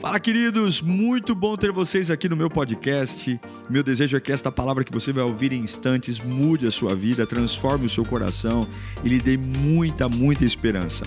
[0.00, 0.80] Fala, queridos!
[0.80, 3.40] Muito bom ter vocês aqui no meu podcast.
[3.68, 6.94] Meu desejo é que esta palavra que você vai ouvir em instantes mude a sua
[6.94, 8.64] vida, transforme o seu coração
[9.02, 11.04] e lhe dê muita, muita esperança.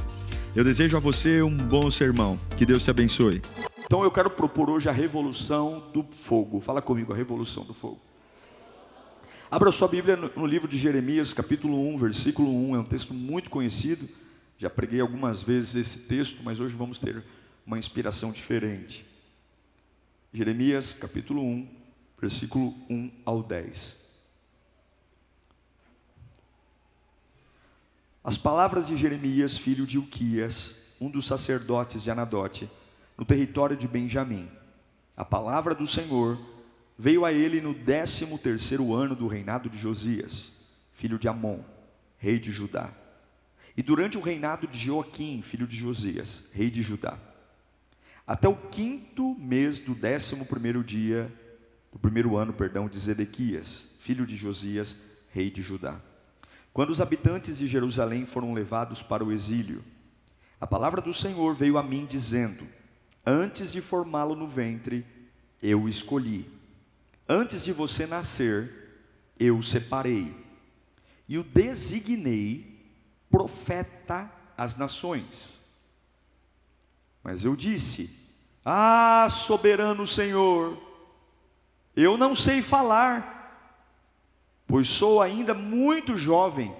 [0.54, 2.38] Eu desejo a você um bom sermão.
[2.58, 3.42] Que Deus te abençoe.
[3.86, 6.60] Então eu quero propor hoje a revolução do fogo.
[6.60, 8.02] Fala comigo, a revolução do fogo.
[9.50, 12.76] Abra sua Bíblia no livro de Jeremias, capítulo 1, versículo 1.
[12.76, 14.06] É um texto muito conhecido.
[14.58, 17.24] Já preguei algumas vezes esse texto, mas hoje vamos ter
[17.66, 19.06] uma inspiração diferente.
[20.34, 21.68] Jeremias capítulo 1,
[22.20, 23.96] versículo 1 ao 10.
[28.24, 32.70] As palavras de Jeremias, filho de Uquias, um dos sacerdotes de Anadote,
[33.18, 34.50] no território de Benjamim.
[35.18, 36.40] A palavra do Senhor
[36.98, 40.52] veio a ele no décimo terceiro ano do reinado de Josias,
[40.94, 41.60] filho de Amon,
[42.18, 42.92] rei de Judá.
[43.76, 47.18] E durante o reinado de Joaquim, filho de Josias, rei de Judá
[48.32, 51.30] até o quinto mês do décimo primeiro dia,
[51.92, 54.96] do primeiro ano, perdão, de Zedequias, filho de Josias,
[55.34, 56.00] rei de Judá.
[56.72, 59.84] Quando os habitantes de Jerusalém foram levados para o exílio,
[60.62, 62.66] a palavra do Senhor veio a mim dizendo:
[63.26, 65.06] Antes de formá-lo no ventre,
[65.62, 66.50] eu o escolhi.
[67.28, 68.72] Antes de você nascer,
[69.38, 70.34] eu o separei.
[71.28, 72.80] E o designei
[73.30, 75.60] profeta às nações.
[77.22, 78.21] Mas eu disse:
[78.64, 80.78] ah, soberano Senhor,
[81.96, 83.42] eu não sei falar,
[84.68, 86.74] pois sou ainda muito jovem.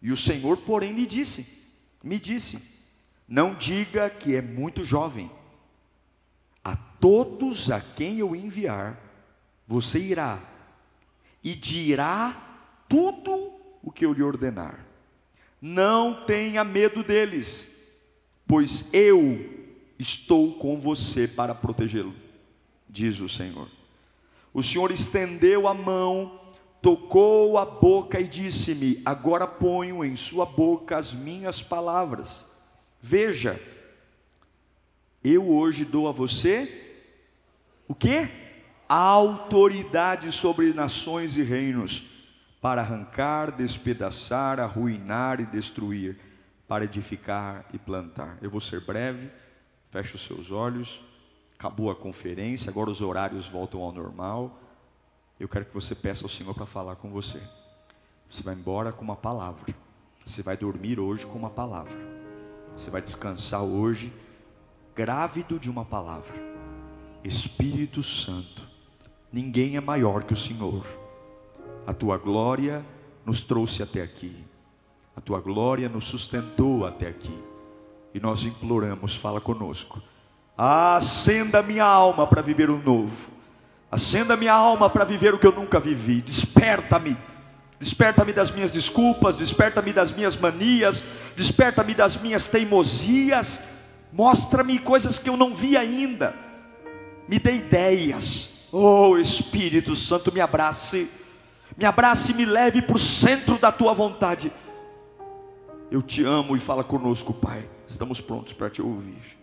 [0.00, 1.46] E o Senhor, porém, lhe disse:
[2.02, 2.62] Me disse,
[3.26, 5.30] não diga que é muito jovem.
[6.64, 8.96] A todos a quem eu enviar,
[9.66, 10.40] você irá
[11.42, 12.36] e dirá
[12.88, 14.86] tudo o que eu lhe ordenar.
[15.60, 17.70] Não tenha medo deles,
[18.46, 19.57] pois eu
[19.98, 22.14] Estou com você para protegê-lo,
[22.88, 23.68] diz o Senhor.
[24.54, 26.40] O Senhor estendeu a mão,
[26.80, 32.46] tocou a boca e disse-me: Agora ponho em sua boca as minhas palavras.
[33.02, 33.60] Veja,
[35.24, 36.86] eu hoje dou a você
[37.88, 38.28] o que?
[38.88, 42.06] A autoridade sobre nações e reinos,
[42.60, 46.18] para arrancar, despedaçar, arruinar e destruir,
[46.68, 48.38] para edificar e plantar.
[48.40, 49.28] Eu vou ser breve
[49.90, 51.00] Feche os seus olhos.
[51.58, 54.60] Acabou a conferência, agora os horários voltam ao normal.
[55.40, 57.40] Eu quero que você peça ao Senhor para falar com você.
[58.30, 59.74] Você vai embora com uma palavra.
[60.24, 61.96] Você vai dormir hoje com uma palavra.
[62.76, 64.12] Você vai descansar hoje
[64.94, 66.34] grávido de uma palavra.
[67.24, 68.68] Espírito Santo,
[69.32, 70.84] ninguém é maior que o Senhor.
[71.86, 72.84] A tua glória
[73.24, 74.44] nos trouxe até aqui.
[75.16, 77.36] A tua glória nos sustentou até aqui.
[78.18, 80.02] E nós imploramos, fala conosco.
[80.56, 83.30] Acenda minha alma para viver o novo.
[83.92, 86.20] Acenda minha alma para viver o que eu nunca vivi.
[86.20, 87.16] Desperta-me.
[87.78, 91.04] Desperta-me das minhas desculpas, desperta-me das minhas manias,
[91.36, 93.60] desperta-me das minhas teimosias.
[94.12, 96.34] Mostra-me coisas que eu não vi ainda.
[97.28, 98.68] Me dê ideias.
[98.72, 101.08] Oh Espírito Santo, me abrace.
[101.76, 104.52] Me abrace e me leve para o centro da tua vontade.
[105.88, 109.38] Eu te amo e fala conosco, Pai estamos prontos para te ouvir.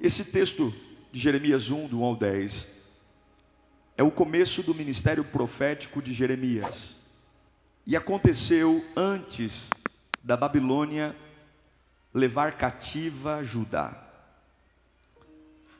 [0.00, 0.74] Esse texto
[1.12, 2.66] de Jeremias 1, do 1 ao 10,
[3.96, 6.96] é o começo do ministério profético de Jeremias.
[7.86, 9.70] E aconteceu antes
[10.22, 11.16] da Babilônia
[12.12, 14.08] levar cativa Judá.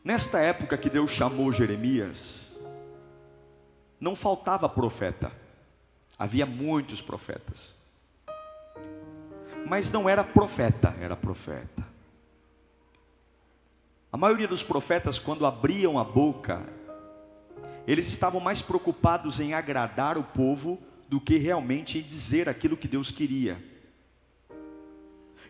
[0.04, 2.56] Nesta época que Deus chamou Jeremias,
[4.00, 5.32] não faltava profeta,
[6.19, 7.81] havia muitos profetas
[9.66, 11.86] mas não era profeta, era profeta.
[14.12, 16.62] A maioria dos profetas, quando abriam a boca,
[17.86, 20.78] eles estavam mais preocupados em agradar o povo
[21.08, 23.62] do que realmente em dizer aquilo que Deus queria.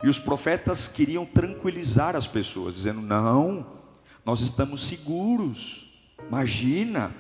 [0.03, 3.67] E os profetas queriam tranquilizar as pessoas, dizendo: não,
[4.25, 5.89] nós estamos seguros.
[6.29, 7.15] Imagina,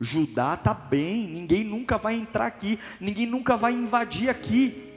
[0.00, 4.87] Judá está bem, ninguém nunca vai entrar aqui, ninguém nunca vai invadir aqui.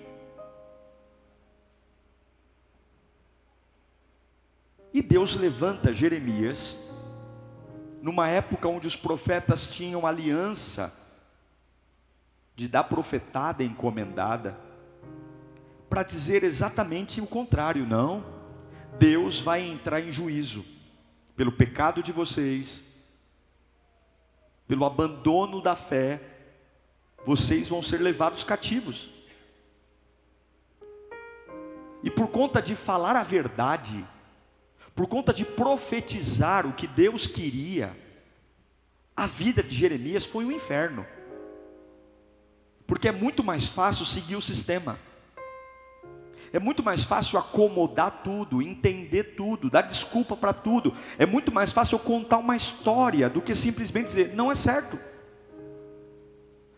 [4.93, 6.75] E Deus levanta Jeremias,
[8.01, 10.93] numa época onde os profetas tinham aliança
[12.55, 14.57] de dar profetada encomendada,
[15.89, 18.23] para dizer exatamente o contrário, não.
[18.97, 20.63] Deus vai entrar em juízo
[21.35, 22.83] pelo pecado de vocês,
[24.67, 26.21] pelo abandono da fé,
[27.25, 29.09] vocês vão ser levados cativos.
[32.03, 34.05] E por conta de falar a verdade,
[35.01, 37.97] por conta de profetizar o que Deus queria,
[39.17, 41.03] a vida de Jeremias foi um inferno.
[42.85, 44.99] Porque é muito mais fácil seguir o sistema.
[46.53, 50.93] É muito mais fácil acomodar tudo, entender tudo, dar desculpa para tudo.
[51.17, 54.99] É muito mais fácil contar uma história do que simplesmente dizer, não é certo.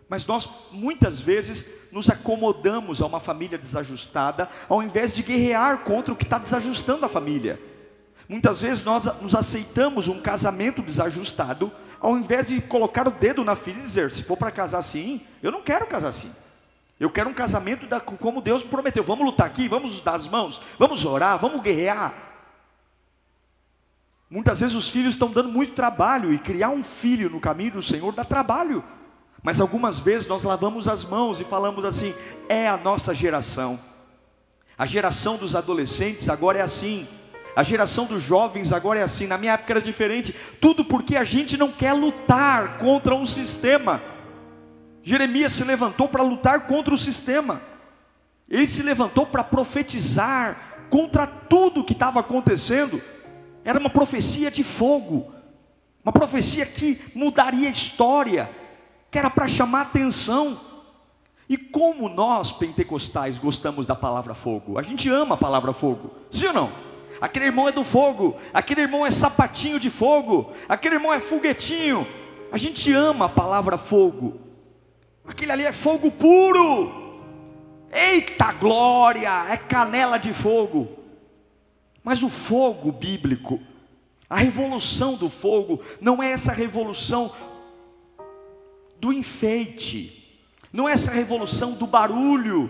[0.07, 6.13] Mas nós muitas vezes nos acomodamos a uma família desajustada, ao invés de guerrear contra
[6.13, 7.72] o que está desajustando a família.
[8.27, 13.55] Muitas vezes nós nos aceitamos um casamento desajustado, ao invés de colocar o dedo na
[13.55, 16.31] filha e dizer: se for para casar assim, eu não quero casar assim.
[16.99, 19.03] Eu quero um casamento da, como Deus me prometeu.
[19.03, 22.13] Vamos lutar aqui, vamos dar as mãos, vamos orar, vamos guerrear.
[24.29, 27.81] Muitas vezes os filhos estão dando muito trabalho e criar um filho no caminho do
[27.81, 28.83] Senhor dá trabalho.
[29.43, 32.15] Mas algumas vezes nós lavamos as mãos e falamos assim:
[32.47, 33.79] é a nossa geração.
[34.77, 37.07] A geração dos adolescentes agora é assim.
[37.55, 39.27] A geração dos jovens agora é assim.
[39.27, 40.35] Na minha época era diferente.
[40.59, 44.01] Tudo porque a gente não quer lutar contra um sistema.
[45.03, 47.61] Jeremias se levantou para lutar contra o sistema.
[48.49, 53.01] Ele se levantou para profetizar contra tudo que estava acontecendo.
[53.63, 55.31] Era uma profecia de fogo.
[56.03, 58.49] Uma profecia que mudaria a história
[59.09, 60.59] que era para chamar atenção.
[61.47, 64.79] E como nós pentecostais gostamos da palavra fogo?
[64.79, 66.92] A gente ama a palavra fogo, sim ou não?
[67.21, 72.07] Aquele irmão é do fogo, aquele irmão é sapatinho de fogo, aquele irmão é foguetinho.
[72.51, 74.39] A gente ama a palavra fogo.
[75.25, 77.01] Aquele ali é fogo puro.
[77.91, 80.89] Eita glória, é canela de fogo.
[82.03, 83.59] Mas o fogo bíblico,
[84.29, 87.31] a revolução do fogo, não é essa revolução
[88.99, 92.69] do enfeite, não é essa revolução do barulho,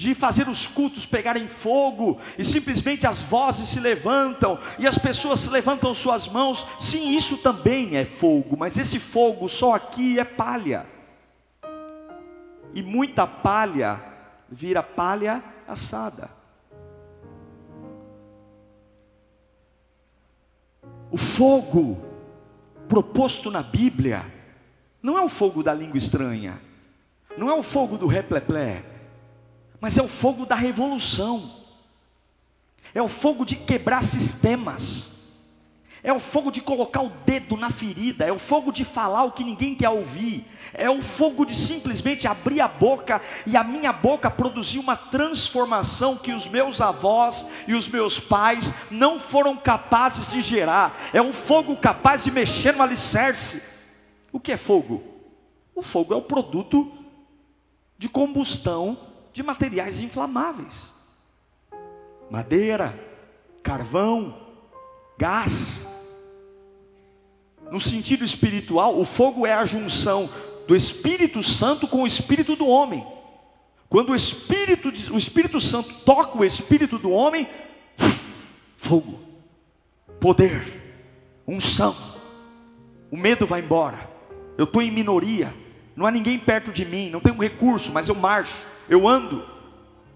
[0.00, 5.46] de fazer os cultos pegarem fogo e simplesmente as vozes se levantam e as pessoas
[5.46, 6.66] levantam suas mãos.
[6.78, 10.86] Sim, isso também é fogo, mas esse fogo só aqui é palha.
[12.74, 14.02] E muita palha
[14.48, 16.30] vira palha assada.
[21.10, 22.02] O fogo
[22.88, 24.24] proposto na Bíblia
[25.02, 26.58] não é o fogo da língua estranha,
[27.36, 28.89] não é o fogo do repleplé,
[29.80, 31.58] mas é o fogo da revolução,
[32.94, 35.08] é o fogo de quebrar sistemas,
[36.02, 39.32] é o fogo de colocar o dedo na ferida, é o fogo de falar o
[39.32, 43.92] que ninguém quer ouvir, é o fogo de simplesmente abrir a boca e a minha
[43.92, 50.26] boca produzir uma transformação que os meus avós e os meus pais não foram capazes
[50.26, 53.62] de gerar, é um fogo capaz de mexer no alicerce.
[54.32, 55.02] O que é fogo?
[55.74, 56.90] O fogo é o produto
[57.98, 60.92] de combustão de materiais inflamáveis:
[62.30, 62.98] madeira,
[63.62, 64.36] carvão,
[65.18, 65.88] gás.
[67.70, 70.28] No sentido espiritual, o fogo é a junção
[70.66, 73.06] do Espírito Santo com o espírito do homem.
[73.88, 77.48] Quando o Espírito, o Espírito Santo toca o espírito do homem,
[78.76, 79.18] fogo,
[80.20, 80.62] poder,
[81.46, 81.94] unção,
[83.10, 84.08] o medo vai embora,
[84.56, 85.52] eu estou em minoria,
[85.96, 88.54] não há ninguém perto de mim, não tenho recurso, mas eu marcho,
[88.90, 89.42] eu ando.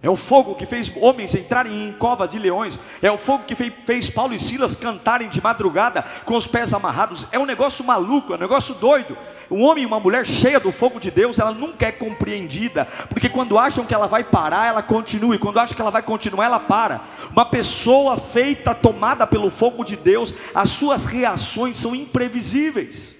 [0.02, 2.78] É o fogo que fez homens entrarem em covas de leões.
[3.00, 7.26] É o fogo que fez Paulo e Silas cantarem de madrugada com os pés amarrados.
[7.32, 9.16] É um negócio maluco, é um negócio doido.
[9.50, 13.28] Um homem e uma mulher cheia do fogo de Deus, ela nunca é compreendida, porque
[13.28, 16.46] quando acham que ela vai parar, ela continua, e quando acham que ela vai continuar,
[16.46, 17.02] ela para.
[17.30, 23.14] Uma pessoa feita, tomada pelo fogo de Deus, as suas reações são imprevisíveis.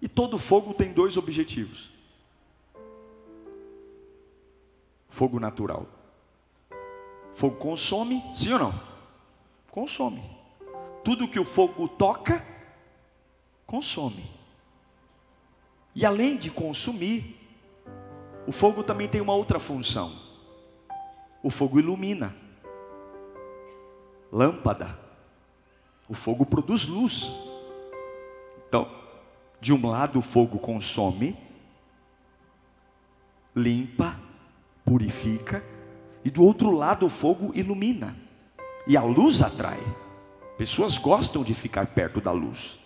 [0.00, 1.97] E todo fogo tem dois objetivos:
[5.08, 5.86] fogo natural.
[7.32, 8.74] Fogo consome, sim ou não?
[9.70, 10.22] Consome.
[11.04, 12.44] Tudo que o fogo toca,
[13.66, 14.24] consome.
[15.94, 17.36] E além de consumir,
[18.46, 20.12] o fogo também tem uma outra função.
[21.42, 22.34] O fogo ilumina.
[24.32, 24.98] Lâmpada.
[26.08, 27.34] O fogo produz luz.
[28.66, 28.90] Então,
[29.60, 31.36] de um lado o fogo consome,
[33.54, 34.17] limpa,
[34.88, 35.62] purifica,
[36.24, 38.16] e do outro lado o fogo ilumina.
[38.86, 39.78] E a luz atrai.
[40.56, 42.80] Pessoas gostam de ficar perto da luz.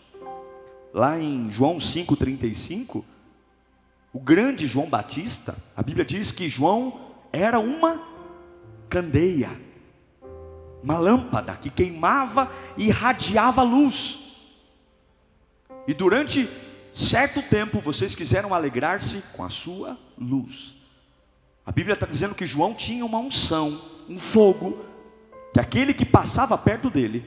[0.92, 3.04] Lá em João 5:35,
[4.12, 7.00] o grande João Batista, a Bíblia diz que João
[7.32, 8.02] era uma
[8.88, 9.50] candeia,
[10.82, 14.18] uma lâmpada que queimava e irradiava luz.
[15.86, 16.50] E durante
[16.92, 20.81] certo tempo vocês quiseram alegrar-se com a sua luz.
[21.64, 24.84] A Bíblia está dizendo que João tinha uma unção, um fogo,
[25.52, 27.24] que aquele que passava perto dele,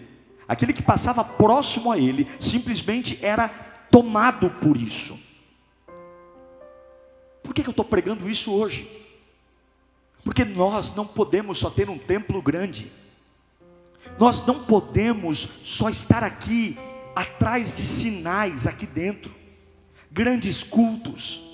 [0.47, 3.47] aquele que passava próximo a ele, simplesmente era
[3.89, 5.17] tomado por isso.
[7.41, 8.89] Por que, que eu estou pregando isso hoje?
[10.23, 12.91] Porque nós não podemos só ter um templo grande,
[14.19, 16.77] nós não podemos só estar aqui
[17.15, 19.33] atrás de sinais aqui dentro,
[20.11, 21.44] grandes cultos.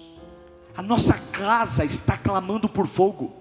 [0.76, 3.34] A nossa casa está clamando por fogo,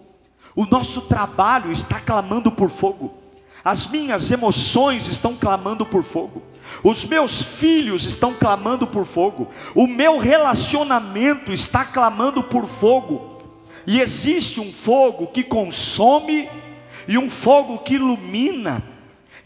[0.54, 3.14] o nosso trabalho está clamando por fogo,
[3.64, 6.42] as minhas emoções estão clamando por fogo,
[6.82, 13.38] os meus filhos estão clamando por fogo, o meu relacionamento está clamando por fogo,
[13.86, 16.48] e existe um fogo que consome
[17.06, 18.82] e um fogo que ilumina,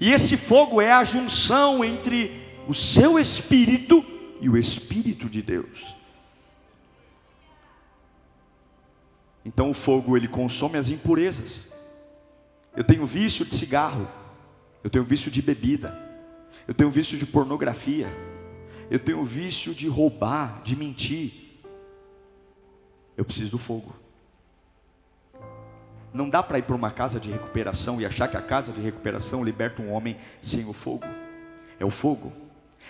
[0.01, 4.05] e esse fogo é a junção entre o seu espírito
[4.41, 6.04] e o espírito de Deus.
[9.45, 11.65] Então o fogo ele consome as impurezas.
[12.75, 14.09] Eu tenho vício de cigarro,
[14.83, 15.97] eu tenho vício de bebida,
[16.67, 18.09] eu tenho vício de pornografia,
[18.91, 21.33] eu tenho vício de roubar, de mentir.
[23.17, 23.95] Eu preciso do fogo.
[26.13, 28.81] Não dá para ir para uma casa de recuperação e achar que a casa de
[28.81, 31.07] recuperação liberta um homem sem o fogo.
[31.79, 32.33] É o fogo.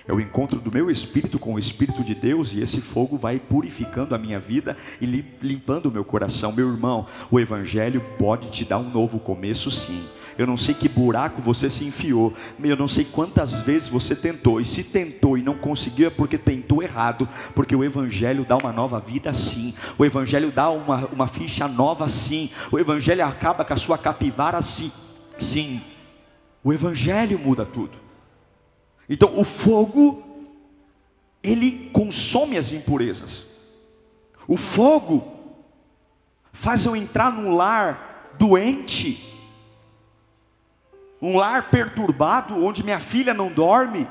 [0.06, 3.38] É o encontro do meu espírito com o espírito de Deus e esse fogo vai
[3.38, 5.06] purificando a minha vida e
[5.40, 6.52] limpando o meu coração.
[6.52, 10.04] Meu irmão, o evangelho pode te dar um novo começo, sim.
[10.36, 12.32] Eu não sei que buraco você se enfiou,
[12.62, 16.36] eu não sei quantas vezes você tentou, e se tentou e não conseguiu é porque
[16.36, 21.28] tentou errado, porque o Evangelho dá uma nova vida sim, o Evangelho dá uma, uma
[21.28, 24.90] ficha nova sim, o Evangelho acaba com a sua capivara sim,
[25.38, 25.80] sim,
[26.64, 28.03] o Evangelho muda tudo.
[29.08, 30.22] Então o fogo,
[31.42, 33.46] ele consome as impurezas.
[34.46, 35.32] O fogo
[36.52, 39.32] faz eu entrar num lar doente,
[41.20, 44.08] um lar perturbado, onde minha filha não dorme,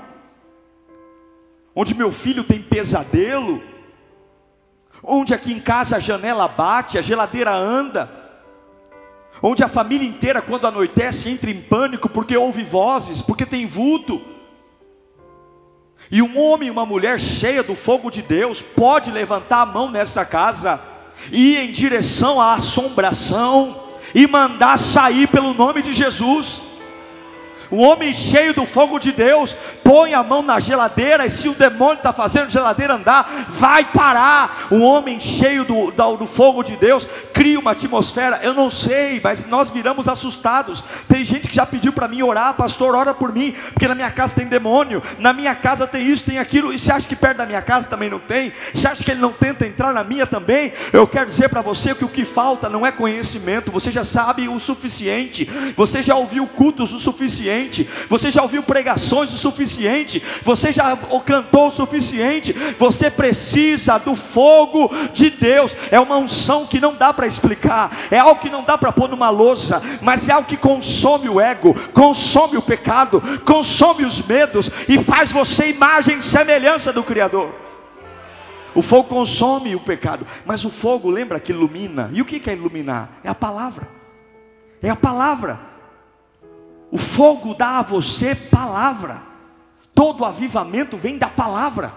[1.75, 3.61] onde meu filho tem pesadelo,
[5.03, 8.09] onde aqui em casa a janela bate, a geladeira anda,
[9.41, 14.32] onde a família inteira, quando anoitece, entra em pânico porque ouve vozes, porque tem vulto.
[16.11, 19.89] E um homem e uma mulher cheia do fogo de Deus pode levantar a mão
[19.89, 20.79] nessa casa
[21.31, 23.83] e ir em direção à assombração
[24.13, 26.61] e mandar sair pelo nome de Jesus.
[27.73, 31.55] O homem cheio do fogo de Deus põe a mão na geladeira, e se o
[31.55, 34.67] demônio está fazendo a geladeira andar, vai parar.
[34.69, 38.39] O homem cheio do, do, fogo de Deus cria uma atmosfera.
[38.43, 40.83] Eu não sei, mas nós viramos assustados.
[41.07, 44.11] Tem gente que já pediu para mim orar, pastor, ora por mim, porque na minha
[44.11, 46.71] casa tem demônio, na minha casa tem isso, tem aquilo.
[46.71, 48.53] E você acha que perto da minha casa também não tem?
[48.71, 50.73] Você acha que ele não tenta entrar na minha também?
[50.91, 54.47] Eu quero dizer para você que o que falta não é conhecimento, você já sabe
[54.47, 60.21] o suficiente, você já ouviu cultos o suficiente suficiente, você já ouviu pregações o suficiente,
[60.43, 66.79] você já cantou o suficiente, você precisa do fogo de Deus, é uma unção que
[66.79, 70.33] não dá para explicar, é algo que não dá para pôr numa lousa, mas é
[70.33, 76.17] algo que consome o ego, consome o pecado, consome os medos e faz você imagem
[76.17, 77.63] e semelhança do Criador.
[78.75, 82.09] O fogo consome o pecado, mas o fogo lembra que ilumina.
[82.11, 83.19] E o que é iluminar?
[83.23, 83.87] É a palavra.
[84.81, 85.72] É a palavra.
[86.93, 89.23] O fogo dá a você palavra.
[89.95, 91.91] Todo avivamento vem da palavra.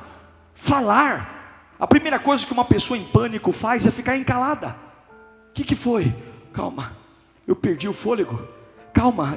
[0.55, 1.75] Falar.
[1.79, 4.75] A primeira coisa que uma pessoa em pânico faz é ficar encalada.
[5.51, 6.17] O que, que foi?
[6.51, 6.97] Calma,
[7.47, 8.49] eu perdi o fôlego.
[8.95, 9.37] Calma,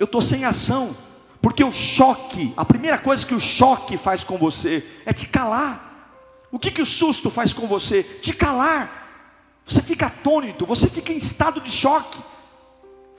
[0.00, 0.96] eu estou sem ação.
[1.42, 6.16] Porque o choque, a primeira coisa que o choque faz com você é te calar.
[6.50, 8.02] O que, que o susto faz com você?
[8.02, 9.60] Te calar.
[9.66, 12.22] Você fica atônito, você fica em estado de choque.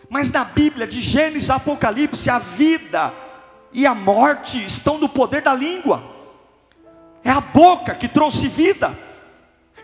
[0.09, 3.13] Mas na Bíblia, de Gênesis a Apocalipse, a vida
[3.71, 6.03] e a morte estão no poder da língua.
[7.23, 8.97] É a boca que trouxe vida.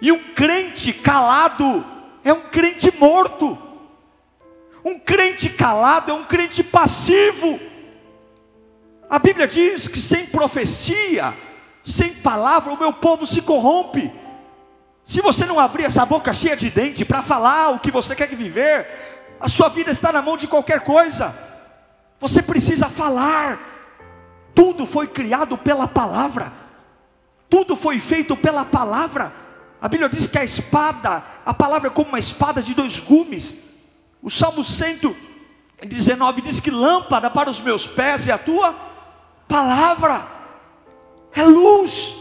[0.01, 1.85] E um crente calado
[2.23, 3.57] é um crente morto.
[4.83, 7.59] Um crente calado é um crente passivo.
[9.09, 11.33] A Bíblia diz que sem profecia,
[11.83, 14.11] sem palavra, o meu povo se corrompe.
[15.03, 18.29] Se você não abrir essa boca cheia de dente para falar o que você quer
[18.29, 18.87] viver,
[19.41, 21.35] a sua vida está na mão de qualquer coisa.
[22.19, 23.57] Você precisa falar.
[24.53, 26.53] Tudo foi criado pela palavra.
[27.49, 29.33] Tudo foi feito pela palavra.
[29.81, 33.55] A Bíblia diz que a espada, a palavra é como uma espada de dois gumes.
[34.21, 38.75] O Salmo 119 diz que lâmpada para os meus pés é a tua
[39.47, 40.27] palavra.
[41.33, 42.15] É luz.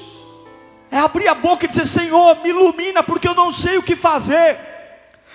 [0.91, 3.95] É abrir a boca e dizer: Senhor, me ilumina, porque eu não sei o que
[3.95, 4.70] fazer.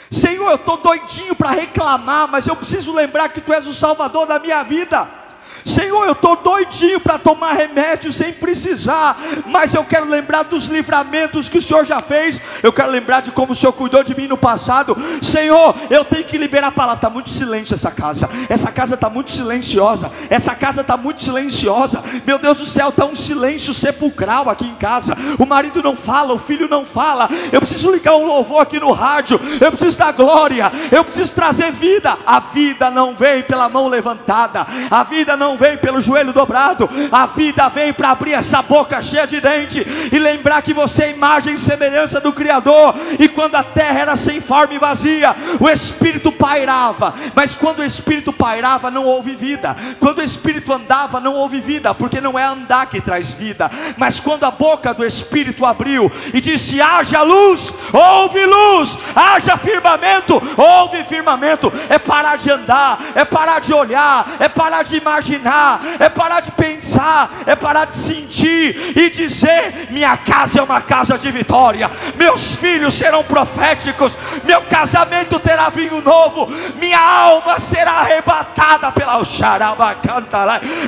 [0.10, 4.26] Senhor, eu estou doidinho para reclamar, mas eu preciso lembrar que Tu és o Salvador
[4.26, 5.25] da minha vida.
[5.66, 9.18] Senhor, eu estou doidinho para tomar remédio sem precisar,
[9.48, 13.32] mas eu quero lembrar dos livramentos que o Senhor já fez, eu quero lembrar de
[13.32, 14.96] como o Senhor cuidou de mim no passado.
[15.24, 16.96] Senhor, eu tenho que liberar a palavra.
[16.96, 22.04] Está muito silêncio essa casa, essa casa está muito silenciosa, essa casa está muito silenciosa.
[22.26, 25.18] Meu Deus do céu, está um silêncio sepulcral aqui em casa.
[25.40, 27.28] O marido não fala, o filho não fala.
[27.52, 31.72] Eu preciso ligar um louvor aqui no rádio, eu preciso dar glória, eu preciso trazer
[31.72, 32.18] vida.
[32.24, 37.68] A vida não vem pela mão levantada, a vida vem pelo joelho dobrado, a vida
[37.70, 41.58] vem para abrir essa boca cheia de dente e lembrar que você é imagem e
[41.58, 42.96] semelhança do Criador.
[43.20, 47.84] E quando a terra era sem forma e vazia, o Espírito pairava, mas quando o
[47.84, 52.44] Espírito pairava, não houve vida, quando o Espírito andava, não houve vida, porque não é
[52.44, 57.74] andar que traz vida, mas quando a boca do Espírito abriu e disse: haja luz,
[57.94, 64.48] houve luz, haja firmamento, houve firmamento, é parar de andar, é parar de olhar, é
[64.48, 65.45] parar de imaginar
[66.00, 71.18] é parar de pensar, é parar de sentir e dizer: minha casa é uma casa
[71.18, 76.48] de vitória, meus filhos serão proféticos, meu casamento terá vinho novo,
[76.80, 79.16] minha alma será arrebatada pela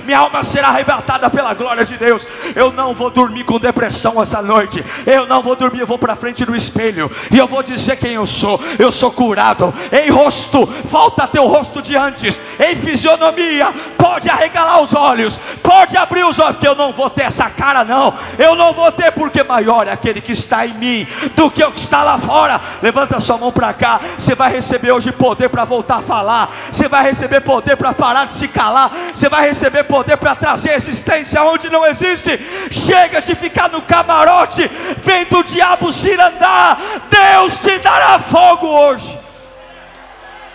[0.05, 2.25] minha alma será arrebatada pela glória de Deus.
[2.55, 6.15] Eu não vou dormir com depressão essa noite, eu não vou dormir, eu vou para
[6.15, 8.59] frente do espelho e eu vou dizer quem eu sou.
[8.79, 14.81] Eu sou curado em rosto, volta teu rosto de antes, em fisionomia, pode arrebatar arregalar
[14.81, 18.17] os olhos, pode abrir os olhos, porque eu não vou ter essa cara, não.
[18.37, 21.71] Eu não vou ter, porque maior é aquele que está em mim do que o
[21.71, 22.59] que está lá fora.
[22.81, 23.99] Levanta sua mão para cá.
[24.17, 26.49] Você vai receber hoje poder para voltar a falar.
[26.71, 28.91] Você vai receber poder para parar de se calar.
[29.13, 32.39] Você vai receber poder para trazer existência onde não existe.
[32.71, 36.79] Chega de ficar no camarote, vendo o diabo se andar.
[37.09, 39.17] Deus te dará fogo hoje.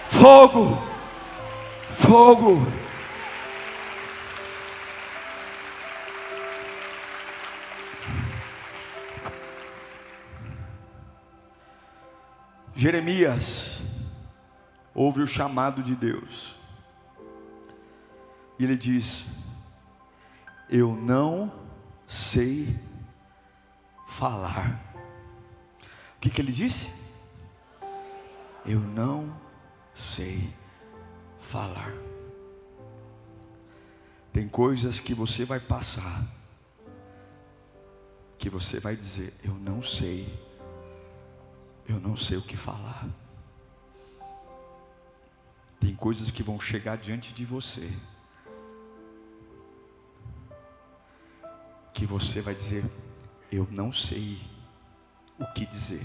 [0.06, 0.82] Fogo,
[1.90, 2.81] fogo.
[12.74, 13.78] Jeremias
[14.94, 16.56] ouve o chamado de Deus.
[18.58, 19.24] E ele diz:
[20.68, 21.52] Eu não
[22.06, 22.78] sei
[24.06, 24.80] falar.
[26.16, 26.88] O que, que ele disse?
[28.64, 29.34] Eu não
[29.92, 30.52] sei
[31.40, 31.92] falar.
[34.32, 36.24] Tem coisas que você vai passar,
[38.38, 40.32] que você vai dizer: Eu não sei
[41.88, 43.08] eu não sei o que falar.
[45.80, 47.90] Tem coisas que vão chegar diante de você,
[51.92, 52.84] que você vai dizer:
[53.50, 54.38] Eu não sei
[55.38, 56.02] o que dizer.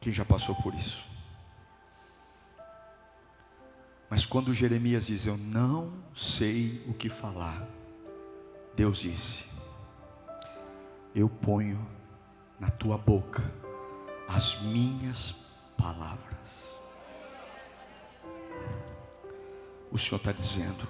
[0.00, 1.06] Quem já passou por isso?
[4.08, 7.68] Mas quando Jeremias diz: Eu não sei o que falar,
[8.74, 9.44] Deus disse:
[11.14, 11.86] Eu ponho
[12.58, 13.65] na tua boca
[14.28, 15.34] as minhas
[15.76, 16.80] palavras.
[19.90, 20.86] O Senhor está dizendo: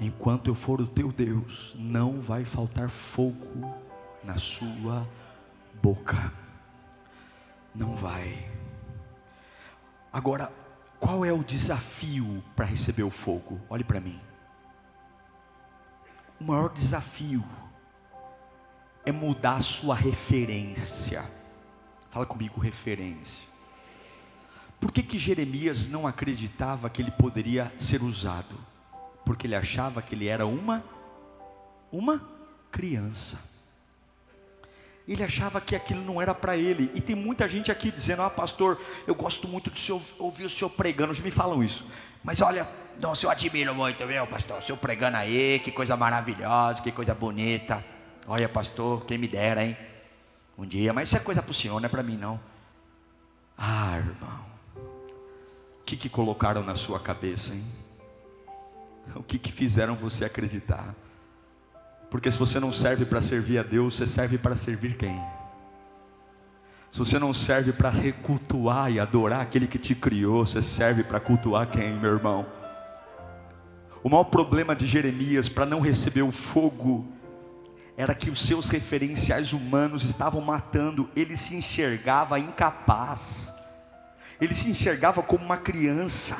[0.00, 3.74] enquanto eu for o teu Deus, não vai faltar fogo
[4.22, 5.06] na sua
[5.82, 6.32] boca.
[7.74, 8.50] Não vai.
[10.12, 10.52] Agora,
[10.98, 13.60] qual é o desafio para receber o fogo?
[13.68, 14.20] Olhe para mim.
[16.40, 17.44] O maior desafio
[19.04, 21.39] é mudar a sua referência.
[22.10, 23.48] Fala comigo, referência.
[24.80, 28.56] Por que, que Jeremias não acreditava que ele poderia ser usado?
[29.24, 30.82] Porque ele achava que ele era uma,
[31.92, 32.20] uma
[32.72, 33.38] criança.
[35.06, 36.90] Ele achava que aquilo não era para ele.
[36.94, 40.70] E tem muita gente aqui dizendo: Ah, pastor, eu gosto muito de ouvir o senhor
[40.70, 41.10] pregando.
[41.10, 41.84] Hoje me falam isso.
[42.24, 42.66] Mas olha,
[43.00, 44.58] não, eu admiro muito, viu, pastor?
[44.58, 47.84] O senhor pregando aí, que coisa maravilhosa, que coisa bonita.
[48.26, 49.76] Olha, pastor, quem me dera, hein?
[50.60, 52.38] Um dia, mas isso é coisa para o senhor, não é para mim não.
[53.56, 54.44] Ah, irmão,
[54.76, 57.64] o que, que colocaram na sua cabeça, hein?
[59.14, 60.94] O que, que fizeram você acreditar?
[62.10, 65.18] Porque se você não serve para servir a Deus, você serve para servir quem?
[66.90, 71.20] Se você não serve para recultuar e adorar aquele que te criou, você serve para
[71.20, 72.44] cultuar quem, meu irmão?
[74.02, 77.06] O maior problema de Jeremias para não receber o fogo
[78.00, 83.52] era que os seus referenciais humanos estavam matando, ele se enxergava incapaz,
[84.40, 86.34] ele se enxergava como uma criança.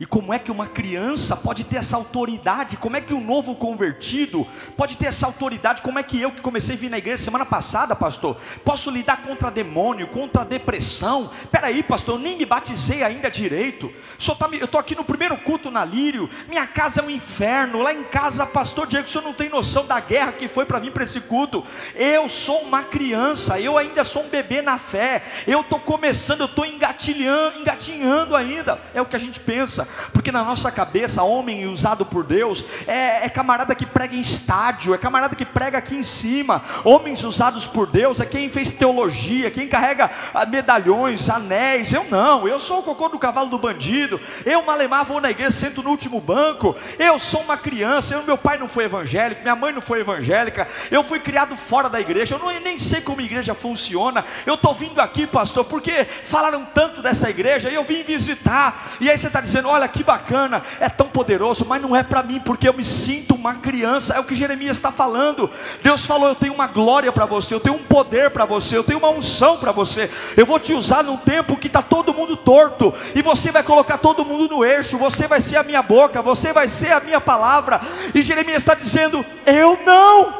[0.00, 2.76] E como é que uma criança pode ter essa autoridade?
[2.76, 5.82] Como é que um novo convertido pode ter essa autoridade?
[5.82, 9.22] Como é que eu, que comecei a vir na igreja semana passada, pastor, posso lidar
[9.22, 11.28] contra demônio, contra depressão?
[11.50, 13.92] Peraí, pastor, eu nem me batizei ainda direito.
[14.38, 16.30] Tá, eu estou aqui no primeiro culto na Lírio.
[16.48, 17.82] Minha casa é um inferno.
[17.82, 20.78] Lá em casa, pastor Diego, o senhor não tem noção da guerra que foi para
[20.78, 21.64] vir para esse culto.
[21.96, 25.24] Eu sou uma criança, eu ainda sou um bebê na fé.
[25.44, 28.80] Eu estou começando, eu estou engatilhando, engatinhando ainda.
[28.94, 33.26] É o que a gente pensa porque na nossa cabeça, homem usado por Deus é,
[33.26, 36.62] é, camarada que prega em estádio, é camarada que prega aqui em cima.
[36.84, 41.92] Homens usados por Deus é quem fez teologia, quem carrega ah, medalhões, anéis.
[41.92, 44.20] Eu não, eu sou o cocô do cavalo do bandido.
[44.44, 46.74] Eu, malemar, vou na igreja, sento no último banco.
[46.98, 50.66] Eu sou uma criança, eu, meu pai não foi evangélico, minha mãe não foi evangélica.
[50.90, 54.24] Eu fui criado fora da igreja, eu, não, eu nem sei como a igreja funciona.
[54.46, 58.96] Eu estou vindo aqui, pastor, porque falaram tanto dessa igreja e eu vim visitar.
[59.00, 62.22] E aí você está dizendo: olha que bacana, é tão poderoso, mas não é para
[62.22, 64.14] mim, porque eu me sinto uma criança.
[64.14, 65.50] É o que Jeremias está falando.
[65.82, 68.84] Deus falou: Eu tenho uma glória para você, eu tenho um poder para você, eu
[68.84, 70.10] tenho uma unção para você.
[70.36, 73.98] Eu vou te usar num tempo que está todo mundo torto, e você vai colocar
[73.98, 74.98] todo mundo no eixo.
[74.98, 77.80] Você vai ser a minha boca, você vai ser a minha palavra.
[78.14, 80.34] E Jeremias está dizendo: Eu não,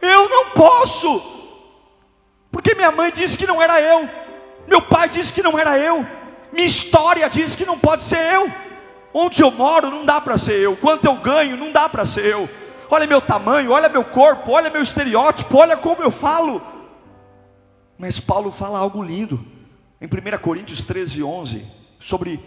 [0.00, 1.20] eu não posso,
[2.52, 4.08] porque minha mãe disse que não era eu,
[4.68, 6.06] meu pai disse que não era eu.
[6.56, 8.50] Minha história diz que não pode ser eu.
[9.12, 10.74] Onde eu moro não dá para ser eu.
[10.74, 12.48] Quanto eu ganho não dá para ser eu.
[12.88, 16.62] Olha meu tamanho, olha meu corpo, olha meu estereótipo, olha como eu falo.
[17.98, 19.44] Mas Paulo fala algo lindo.
[20.00, 21.64] Em 1 Coríntios 13, 11,
[22.00, 22.40] sobre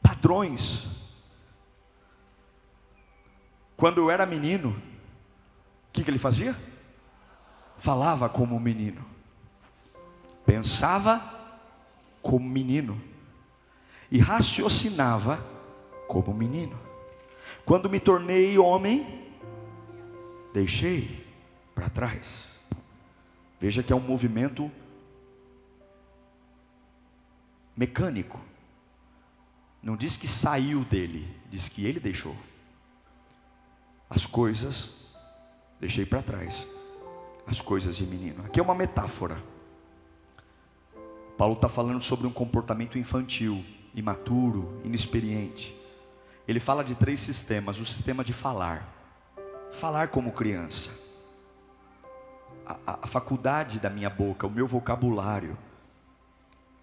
[0.00, 0.86] padrões.
[3.76, 6.56] Quando eu era menino, o que, que ele fazia?
[7.76, 9.04] Falava como menino,
[10.46, 11.22] pensava
[12.20, 13.00] como menino,
[14.10, 15.44] e raciocinava
[16.06, 16.78] como menino.
[17.64, 19.26] Quando me tornei homem,
[20.52, 21.26] deixei
[21.74, 22.48] para trás.
[23.60, 24.70] Veja que é um movimento
[27.76, 28.40] mecânico.
[29.82, 32.36] Não diz que saiu dele, diz que ele deixou.
[34.08, 35.06] As coisas
[35.78, 36.66] deixei para trás.
[37.46, 38.44] As coisas de menino.
[38.44, 39.42] Aqui é uma metáfora.
[41.36, 43.64] Paulo está falando sobre um comportamento infantil
[43.98, 45.76] imaturo, inexperiente.
[46.46, 48.88] Ele fala de três sistemas: o sistema de falar,
[49.70, 50.90] falar como criança,
[52.66, 55.56] a, a, faculdade da minha boca, o meu vocabulário,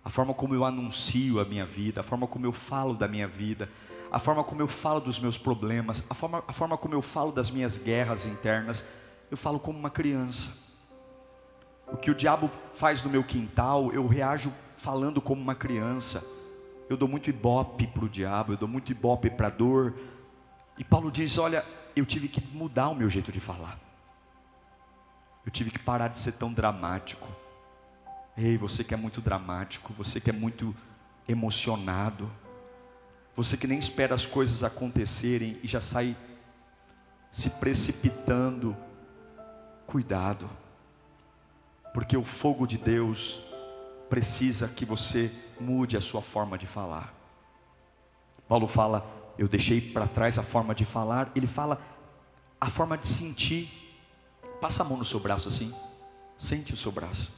[0.03, 3.27] a forma como eu anuncio a minha vida, a forma como eu falo da minha
[3.27, 3.69] vida,
[4.11, 7.31] a forma como eu falo dos meus problemas, a forma, a forma como eu falo
[7.31, 8.85] das minhas guerras internas,
[9.31, 10.51] eu falo como uma criança.
[11.87, 16.23] O que o diabo faz no meu quintal, eu reajo falando como uma criança.
[16.89, 19.95] Eu dou muito ibope para o diabo, eu dou muito ibope para a dor.
[20.77, 21.63] E Paulo diz: Olha,
[21.95, 23.79] eu tive que mudar o meu jeito de falar.
[25.45, 27.27] Eu tive que parar de ser tão dramático.
[28.37, 30.75] Ei, você que é muito dramático, você que é muito
[31.27, 32.29] emocionado,
[33.35, 36.15] você que nem espera as coisas acontecerem e já sai
[37.31, 38.75] se precipitando,
[39.85, 40.49] cuidado,
[41.93, 43.41] porque o fogo de Deus
[44.09, 47.13] precisa que você mude a sua forma de falar.
[48.47, 49.05] Paulo fala,
[49.37, 51.81] eu deixei para trás a forma de falar, ele fala
[52.59, 53.69] a forma de sentir.
[54.61, 55.73] Passa a mão no seu braço assim,
[56.37, 57.31] sente o seu braço.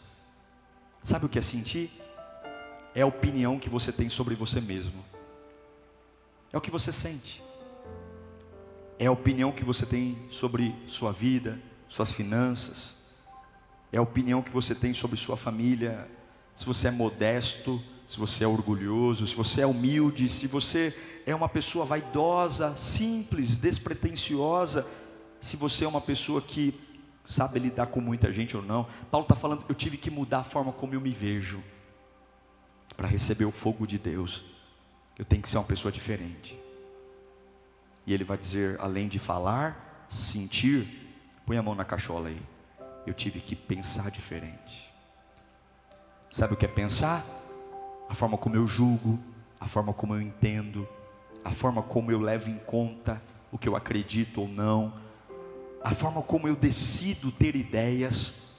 [1.03, 1.91] Sabe o que é sentir?
[2.93, 5.03] É a opinião que você tem sobre você mesmo.
[6.51, 7.43] É o que você sente.
[8.99, 12.95] É a opinião que você tem sobre sua vida, suas finanças.
[13.91, 16.09] É a opinião que você tem sobre sua família,
[16.57, 20.91] se você é modesto, se você é orgulhoso, se você é humilde, se você
[21.23, 24.83] é uma pessoa vaidosa, simples, despretensiosa,
[25.39, 26.73] se você é uma pessoa que
[27.23, 28.87] sabe lidar com muita gente ou não.
[29.11, 31.63] Paulo está falando, eu tive que mudar a forma como eu me vejo
[32.95, 34.43] para receber o fogo de Deus.
[35.15, 36.59] Eu tenho que ser uma pessoa diferente.
[38.03, 40.87] E ele vai dizer, além de falar, sentir,
[41.45, 42.41] põe a mão na cachola aí.
[43.05, 44.96] Eu tive que pensar diferente.
[46.37, 47.25] Sabe o que é pensar?
[48.07, 49.19] A forma como eu julgo,
[49.59, 50.87] a forma como eu entendo,
[51.43, 53.19] a forma como eu levo em conta
[53.51, 54.93] o que eu acredito ou não,
[55.83, 58.55] a forma como eu decido ter ideias.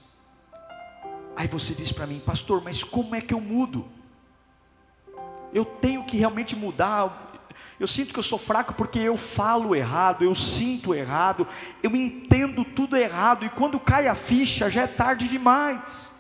[1.37, 3.87] Aí você diz para mim, pastor, mas como é que eu mudo?
[5.55, 7.33] Eu tenho que realmente mudar.
[7.79, 11.47] Eu sinto que eu sou fraco porque eu falo errado, eu sinto errado,
[11.81, 16.18] eu entendo tudo errado, e quando cai a ficha já é tarde demais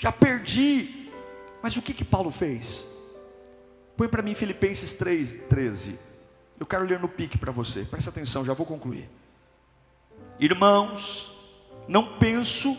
[0.00, 1.10] já perdi.
[1.62, 2.86] Mas o que que Paulo fez?
[3.98, 5.98] Põe para mim Filipenses 3, 13.
[6.58, 7.84] Eu quero ler no pique para você.
[7.84, 9.08] Presta atenção, já vou concluir.
[10.38, 11.34] Irmãos,
[11.86, 12.74] não penso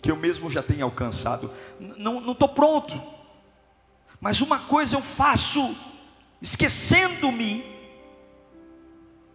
[0.00, 1.50] que eu mesmo já tenha alcançado.
[1.80, 3.02] Não estou pronto.
[4.20, 5.74] Mas uma coisa eu faço,
[6.40, 7.64] esquecendo-me,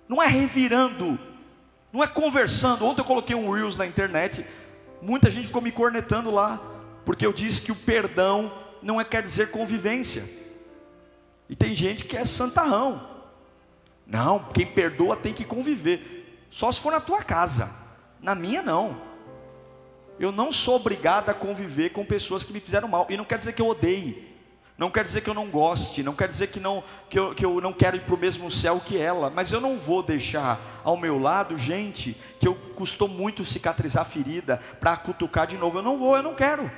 [0.08, 1.20] não é revirando,
[1.92, 2.86] não é conversando.
[2.86, 4.46] Ontem eu coloquei um Reels na internet,
[5.02, 6.75] muita gente ficou me cornetando lá,
[7.06, 10.24] porque eu disse que o perdão não é, quer dizer convivência.
[11.48, 13.10] E tem gente que é santarrão.
[14.06, 16.46] Não, quem perdoa tem que conviver.
[16.50, 17.70] Só se for na tua casa.
[18.22, 19.02] Na minha não.
[20.20, 23.06] Eu não sou obrigado a conviver com pessoas que me fizeram mal.
[23.10, 24.36] E não quer dizer que eu odeie.
[24.78, 27.46] Não quer dizer que eu não goste, não quer dizer que, não, que, eu, que
[27.46, 30.82] eu não quero ir para o mesmo céu que ela, mas eu não vou deixar
[30.84, 35.78] ao meu lado gente que eu custou muito cicatrizar a ferida para cutucar de novo.
[35.78, 36.70] Eu não vou, eu não quero.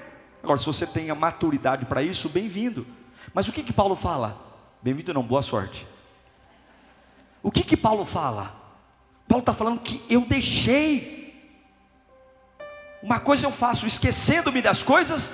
[0.47, 2.87] Agora, se você tem a maturidade para isso, bem-vindo.
[3.33, 4.41] Mas o que que Paulo fala?
[4.81, 5.85] Bem-vindo não, boa sorte.
[7.43, 8.55] O que que Paulo fala?
[9.27, 11.37] Paulo está falando que eu deixei.
[13.03, 15.33] Uma coisa eu faço, esquecendo-me das coisas,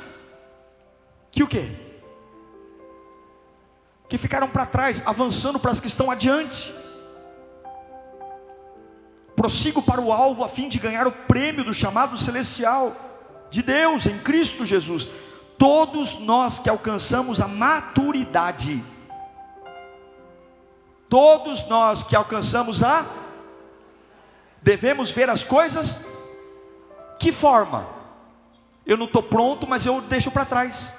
[1.32, 1.72] que o quê?
[4.10, 6.74] que ficaram para trás, avançando para as que estão adiante.
[9.36, 13.13] Prossigo para o alvo a fim de ganhar o prêmio do chamado celestial
[13.54, 15.08] de Deus em Cristo Jesus.
[15.60, 18.84] Todos nós que alcançamos a maturidade,
[21.08, 23.06] todos nós que alcançamos a,
[24.60, 26.04] devemos ver as coisas,
[27.20, 27.88] que forma?
[28.88, 30.92] Eu não estou pronto, mas eu deixo para trás.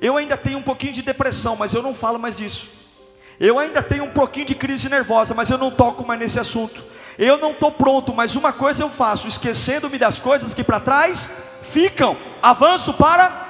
[0.00, 2.68] Eu ainda tenho um pouquinho de depressão, mas eu não falo mais disso.
[3.38, 6.82] Eu ainda tenho um pouquinho de crise nervosa, mas eu não toco mais nesse assunto.
[7.16, 11.30] Eu não estou pronto, mas uma coisa eu faço, esquecendo-me das coisas que para trás
[11.62, 13.46] ficam, avanço para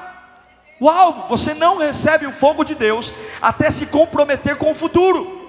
[0.81, 1.29] o alvo.
[1.29, 5.48] Você não recebe o fogo de Deus até se comprometer com o futuro.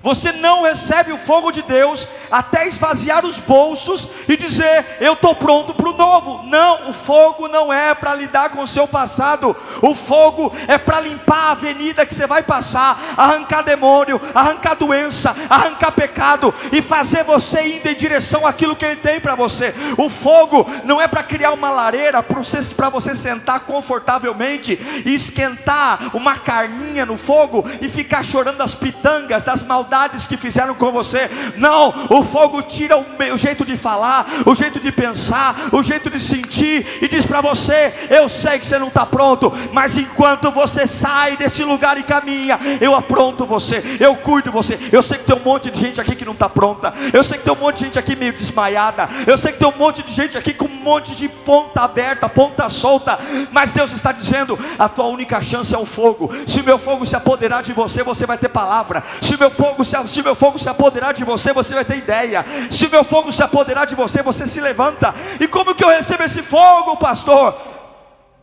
[0.00, 5.34] Você não recebe o fogo de Deus até esvaziar os bolsos e dizer: Eu estou
[5.34, 6.42] pronto para o novo.
[6.44, 9.56] Não, o fogo não é para lidar com o seu passado.
[9.82, 15.34] O fogo é para limpar a avenida que você vai passar, arrancar demônio, arrancar doença,
[15.50, 19.74] arrancar pecado e fazer você indo em direção àquilo que Ele tem para você.
[19.96, 22.60] O fogo não é para criar uma lareira para você,
[22.92, 29.62] você sentar confortavelmente e esquentar uma carninha no fogo e ficar chorando as pitangas das
[29.62, 31.30] maldades maldades que fizeram com você.
[31.56, 36.10] Não, o fogo tira o, o jeito de falar, o jeito de pensar, o jeito
[36.10, 40.50] de sentir e diz para você: Eu sei que você não está pronto, mas enquanto
[40.50, 44.78] você sai desse lugar e caminha, eu apronto você, eu cuido você.
[44.92, 47.38] Eu sei que tem um monte de gente aqui que não está pronta, eu sei
[47.38, 50.02] que tem um monte de gente aqui meio desmaiada, eu sei que tem um monte
[50.02, 53.18] de gente aqui com um monte de ponta aberta, ponta solta,
[53.50, 56.30] mas Deus está dizendo: a tua única chance é o fogo.
[56.46, 59.02] Se o meu fogo se apoderar de você, você vai ter palavra.
[59.20, 61.84] Se o meu fogo fogo se, se meu fogo se apoderar de você, você vai
[61.84, 62.44] ter ideia.
[62.70, 65.14] Se o meu fogo se apoderar de você, você se levanta.
[65.40, 67.56] E como que eu recebo esse fogo, pastor?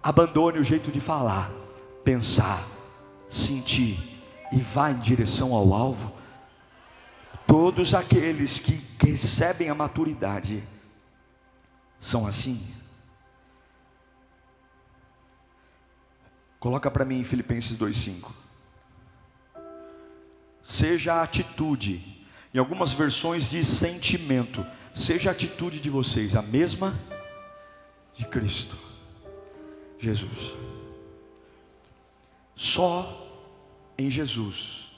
[0.02, 1.52] Abandone o jeito de falar,
[2.04, 2.64] pensar,
[3.28, 4.22] sentir
[4.52, 6.14] e vá em direção ao alvo.
[7.48, 10.64] Todos aqueles que recebem a maturidade
[12.00, 12.62] são assim.
[16.60, 18.46] Coloca para mim em Filipenses 2:5
[20.76, 22.04] seja a atitude.
[22.54, 24.66] Em algumas versões diz sentimento.
[24.94, 26.98] Seja a atitude de vocês a mesma
[28.14, 28.78] de Cristo
[30.00, 30.56] Jesus.
[32.56, 33.28] Só
[33.98, 34.94] em Jesus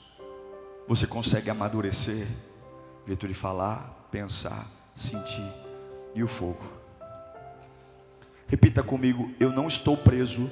[0.86, 2.26] você consegue amadurecer,
[3.06, 5.52] jeito de falar, pensar, sentir
[6.14, 6.62] e o fogo.
[8.46, 10.50] Repita comigo: eu não estou preso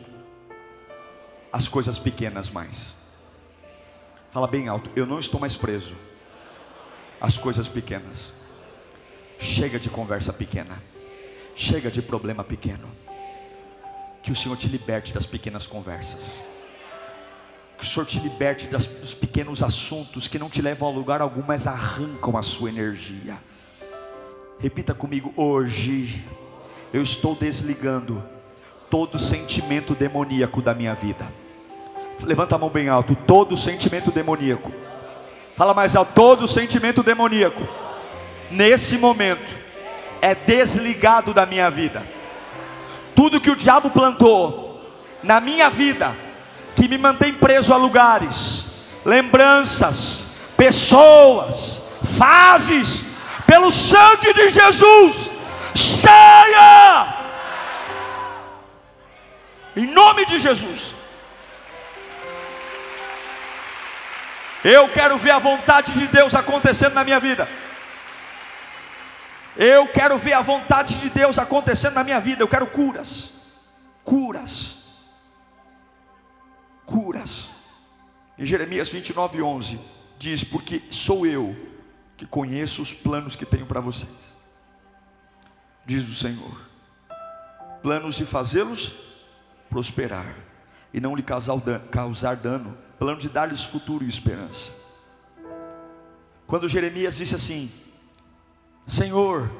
[1.52, 2.95] às coisas pequenas mais.
[4.36, 4.90] Fala bem alto.
[4.94, 5.96] Eu não estou mais preso
[7.18, 8.34] às coisas pequenas.
[9.38, 10.76] Chega de conversa pequena.
[11.54, 12.86] Chega de problema pequeno.
[14.22, 16.46] Que o Senhor te liberte das pequenas conversas.
[17.78, 21.22] Que o Senhor te liberte das, dos pequenos assuntos que não te levam a lugar
[21.22, 23.38] algum, mas arrancam a sua energia.
[24.58, 26.22] Repita comigo: hoje
[26.92, 28.22] eu estou desligando
[28.90, 31.26] todo sentimento demoníaco da minha vida
[32.22, 33.14] Levanta a mão bem alto.
[33.26, 34.72] Todo sentimento demoníaco.
[35.54, 36.12] Fala mais alto.
[36.14, 37.62] Todo sentimento demoníaco.
[38.50, 39.54] Nesse momento.
[40.20, 42.04] É desligado da minha vida.
[43.14, 44.82] Tudo que o diabo plantou
[45.22, 46.16] na minha vida.
[46.74, 50.26] Que me mantém preso a lugares, lembranças,
[50.56, 53.04] pessoas, fases.
[53.46, 55.30] Pelo sangue de Jesus.
[55.74, 57.14] Saia!
[59.76, 60.95] Em nome de Jesus.
[64.64, 67.48] Eu quero ver a vontade de Deus acontecendo na minha vida.
[69.56, 72.42] Eu quero ver a vontade de Deus acontecendo na minha vida.
[72.42, 73.30] Eu quero curas.
[74.04, 74.76] Curas.
[76.84, 77.48] Curas.
[78.38, 79.80] Em Jeremias 29, 11,
[80.18, 81.56] diz: Porque sou eu
[82.16, 84.34] que conheço os planos que tenho para vocês,
[85.84, 86.60] diz o Senhor,
[87.82, 88.94] planos de fazê-los
[89.68, 90.34] prosperar
[90.92, 94.70] e não lhe causar dano, plano de dar-lhes futuro e esperança.
[96.46, 97.70] Quando Jeremias disse assim:
[98.86, 99.50] Senhor,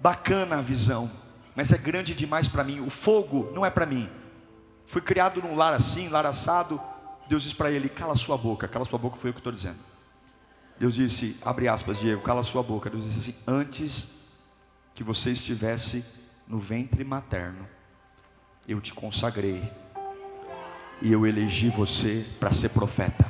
[0.00, 1.10] bacana a visão,
[1.54, 4.08] mas é grande demais para mim, o fogo não é para mim.
[4.84, 6.80] Fui criado num lar assim, lar assado.
[7.28, 9.78] Deus disse para ele: cala sua boca, cala sua boca, foi o que estou dizendo.
[10.78, 12.88] Deus disse, abre aspas, Diego, cala sua boca.
[12.88, 14.18] Deus disse assim: antes
[14.94, 16.04] que você estivesse
[16.46, 17.68] no ventre materno,
[18.66, 19.70] eu te consagrei
[21.00, 23.26] e eu elegi você para ser profeta.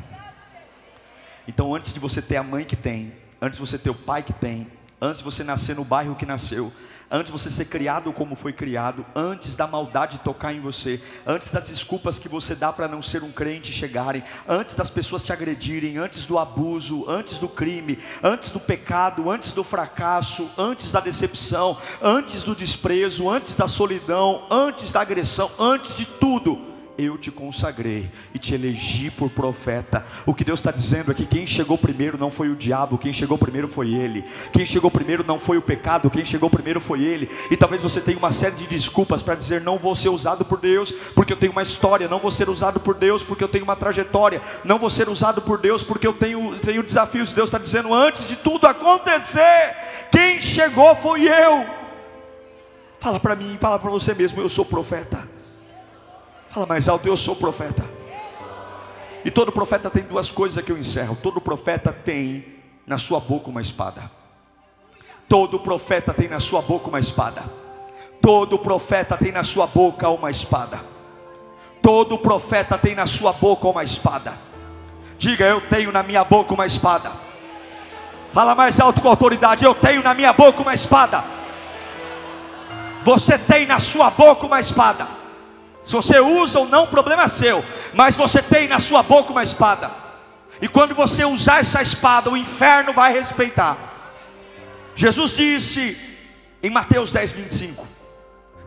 [1.47, 4.23] Então, antes de você ter a mãe que tem, antes de você ter o pai
[4.23, 4.67] que tem,
[5.01, 6.73] antes de você nascer no bairro que nasceu,
[7.11, 11.51] antes de você ser criado como foi criado, antes da maldade tocar em você, antes
[11.51, 15.33] das desculpas que você dá para não ser um crente chegarem, antes das pessoas te
[15.33, 21.01] agredirem, antes do abuso, antes do crime, antes do pecado, antes do fracasso, antes da
[21.01, 26.68] decepção, antes do desprezo, antes da solidão, antes da agressão, antes de tudo
[26.99, 30.05] eu te consagrei e te elegi por profeta.
[30.27, 33.13] O que Deus está dizendo é que quem chegou primeiro não foi o diabo, quem
[33.13, 34.25] chegou primeiro foi ele.
[34.53, 37.31] Quem chegou primeiro não foi o pecado, quem chegou primeiro foi ele.
[37.53, 40.59] E talvez você tenha uma série de desculpas para dizer: não vou ser usado por
[40.59, 43.65] Deus porque eu tenho uma história, não vou ser usado por Deus porque eu tenho
[43.65, 47.33] uma trajetória, não vou ser usado por Deus porque eu tenho, tenho desafios.
[47.33, 49.77] Deus está dizendo: antes de tudo acontecer,
[50.11, 51.65] quem chegou foi eu.
[52.99, 55.38] Fala para mim, fala para você mesmo: eu sou profeta.
[56.49, 57.85] Fala mais alto, eu sou profeta.
[59.25, 61.17] E todo profeta tem duas coisas que eu encerro.
[61.23, 62.57] Todo profeta tem
[62.87, 64.11] na sua boca uma espada.
[65.29, 67.45] Todo profeta tem na sua boca uma espada.
[68.23, 70.81] Todo profeta tem na sua boca uma espada.
[71.83, 74.33] Todo profeta tem na sua boca uma espada.
[75.19, 77.13] Diga, eu tenho na minha boca uma espada.
[78.33, 81.23] Fala mais alto com autoridade, eu tenho na minha boca uma espada.
[83.03, 85.18] Você tem na sua boca uma espada.
[85.89, 87.65] Se você usa ou não, o problema é seu.
[87.95, 89.91] Mas você tem na sua boca uma espada.
[90.61, 94.13] E quando você usar essa espada, o inferno vai respeitar.
[94.95, 95.97] Jesus disse
[96.63, 97.87] em Mateus 10, 25: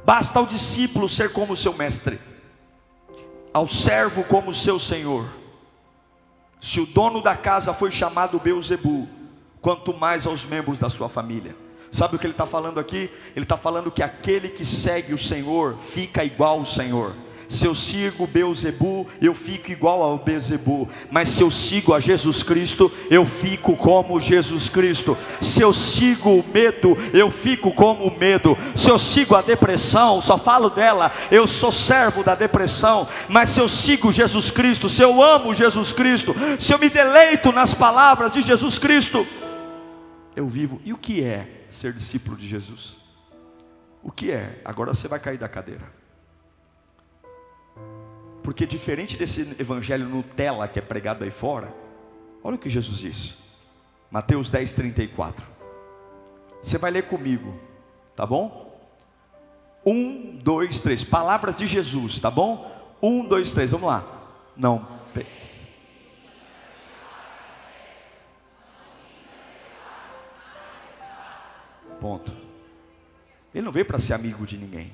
[0.04, 2.20] Basta ao discípulo ser como o seu mestre,
[3.54, 5.30] ao servo como o seu senhor.
[6.60, 9.08] Se o dono da casa foi chamado Beuzebu,
[9.62, 11.56] quanto mais aos membros da sua família.
[11.92, 13.10] Sabe o que ele está falando aqui?
[13.36, 17.14] Ele está falando que aquele que segue o Senhor fica igual ao Senhor.
[17.50, 20.88] Se eu sigo Beuzebu, eu fico igual ao Bezebu.
[21.12, 25.18] Mas se eu sigo a Jesus Cristo, eu fico como Jesus Cristo.
[25.42, 28.58] Se eu sigo o medo, eu fico como o medo.
[28.74, 33.06] Se eu sigo a depressão, só falo dela, eu sou servo da depressão.
[33.28, 37.52] Mas se eu sigo Jesus Cristo, se eu amo Jesus Cristo, se eu me deleito
[37.52, 39.28] nas palavras de Jesus Cristo,
[40.38, 40.80] eu vivo.
[40.86, 42.98] E o que é ser discípulo de Jesus.
[44.04, 44.62] O que é?
[44.66, 45.92] Agora você vai cair da cadeira.
[48.44, 51.74] Porque diferente desse evangelho Nutella que é pregado aí fora,
[52.44, 53.36] olha o que Jesus disse.
[54.10, 55.46] Mateus 10, 34.
[56.62, 57.60] Você vai ler comigo,
[58.16, 58.80] tá bom?
[59.86, 61.04] Um, dois, três.
[61.04, 62.70] Palavras de Jesus, tá bom?
[63.02, 63.72] Um, dois, três.
[63.72, 64.04] Vamos lá.
[64.56, 64.86] Não,
[72.02, 72.36] Ponto.
[73.54, 74.92] Ele não veio para ser amigo de ninguém.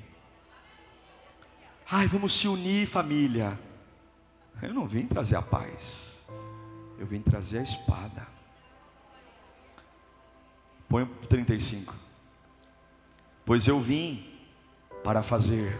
[1.90, 3.58] Ai, vamos se unir, família.
[4.60, 6.22] Eu não vim trazer a paz.
[6.98, 8.26] Eu vim trazer a espada.
[10.86, 11.94] Põe 35.
[13.46, 14.30] Pois eu vim
[15.02, 15.74] para fazer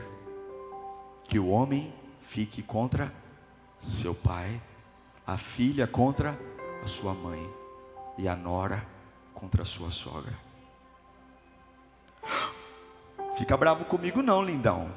[1.24, 3.12] que o homem fique contra
[3.78, 4.62] seu pai,
[5.26, 6.38] a filha contra
[6.82, 7.46] a sua mãe
[8.16, 8.86] e a nora
[9.34, 10.47] contra a sua sogra.
[13.38, 14.92] Fica bravo comigo, não, lindão.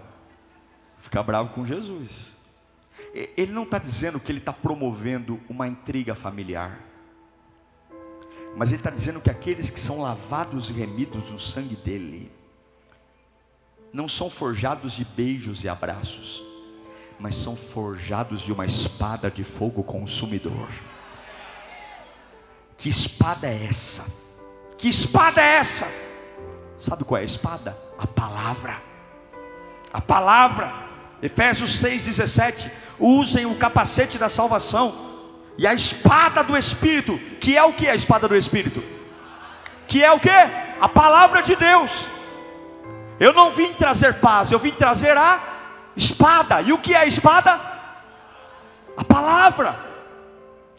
[0.98, 2.32] Fica bravo com Jesus.
[3.14, 6.80] Ele não está dizendo que ele está promovendo uma intriga familiar.
[8.58, 12.32] Mas ele está dizendo que aqueles que são lavados e remidos no sangue dele,
[13.94, 16.44] não são forjados de beijos e abraços,
[17.20, 20.68] mas são forjados de uma espada de fogo consumidor.
[22.76, 24.04] Que espada é essa?
[24.80, 26.01] Que espada é essa?
[26.82, 27.78] Sabe qual é a espada?
[27.98, 28.82] A palavra.
[29.94, 30.74] A palavra.
[31.22, 32.72] Efésios 6,17.
[33.00, 34.92] Usem o capacete da salvação.
[35.60, 38.84] E a espada do Espírito, que é o que a espada do Espírito?
[39.88, 40.30] Que é o que?
[40.30, 42.08] A palavra de Deus.
[43.20, 45.40] Eu não vim trazer paz, eu vim trazer a
[45.96, 46.64] espada.
[46.64, 47.60] E o que é a espada?
[48.98, 49.78] A palavra.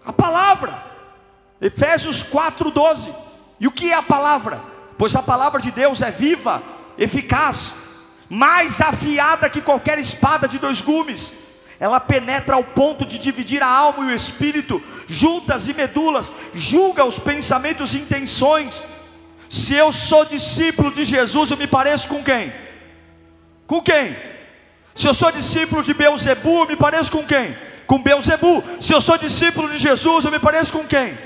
[0.05, 0.83] A palavra.
[1.61, 3.15] Efésios 4:12.
[3.61, 4.72] E o que é a palavra?
[5.03, 6.63] Pois a palavra de Deus é viva,
[6.97, 7.75] eficaz,
[8.29, 11.35] mais afiada que qualquer espada de dois gumes.
[11.81, 17.05] Ela penetra ao ponto de dividir a alma e o espírito, juntas e medulas, julga
[17.05, 18.87] os pensamentos e intenções.
[19.51, 22.53] Se eu sou discípulo de Jesus, eu me pareço com quem?
[23.67, 24.17] Com quem?
[24.95, 27.57] Se eu sou discípulo de Beuzebu, eu me pareço com quem?
[27.89, 28.63] Com Beuzebu.
[28.81, 31.19] Se eu sou discípulo de Jesus, eu me pareço com quem?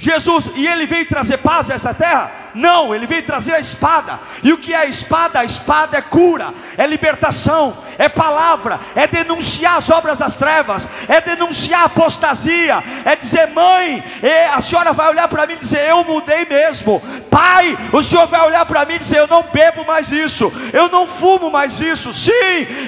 [0.00, 2.43] Jesus, e ele veio trazer paz a essa terra?
[2.54, 4.20] Não, ele veio trazer a espada.
[4.42, 5.40] E o que é a espada?
[5.40, 11.20] A espada é cura, é libertação, é palavra, é denunciar as obras das trevas, é
[11.20, 14.04] denunciar a apostasia, é dizer, mãe,
[14.52, 17.02] a senhora vai olhar para mim e dizer, eu mudei mesmo.
[17.30, 20.88] Pai, o senhor vai olhar para mim e dizer, eu não bebo mais isso, eu
[20.88, 22.12] não fumo mais isso.
[22.12, 22.30] Sim,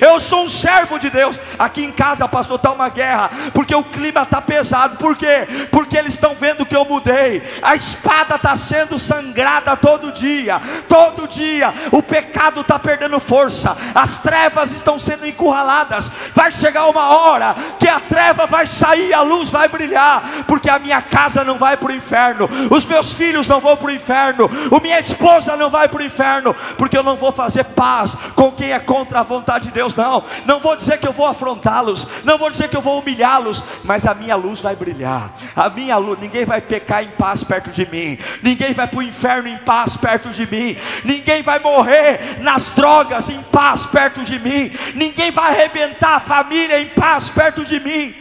[0.00, 1.38] eu sou um servo de Deus.
[1.58, 4.96] Aqui em casa, pastor, está uma guerra, porque o clima está pesado.
[4.96, 5.66] Por quê?
[5.72, 7.42] Porque eles estão vendo que eu mudei.
[7.62, 11.72] A espada está sendo sangrada todo dia, todo dia.
[11.92, 16.10] O pecado está perdendo força, as trevas estão sendo encurraladas.
[16.34, 20.78] Vai chegar uma hora que a treva vai sair, a luz vai brilhar, porque a
[20.78, 24.50] minha casa não vai para o inferno, os meus filhos não vão para o inferno,
[24.74, 28.50] a minha esposa não vai para o inferno, porque eu não vou fazer paz com
[28.52, 30.24] quem é contra a vontade de Deus, não.
[30.44, 34.06] Não vou dizer que eu vou afrontá-los, não vou dizer que eu vou humilhá-los, mas
[34.06, 35.30] a minha luz vai brilhar.
[35.54, 39.02] A minha luz, ninguém vai pecar em paz perto de mim, ninguém vai para o
[39.02, 44.38] inferno em paz perto de mim, ninguém vai morrer nas drogas em paz perto de
[44.38, 48.14] mim, ninguém vai arrebentar a família em paz perto de mim.